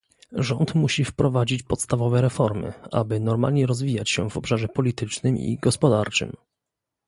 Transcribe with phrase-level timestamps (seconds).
[0.31, 6.33] Rząd musi wprowadzić podstawowe reformy, aby normalnie rozwijać się w obszarze politycznym i gospodarczym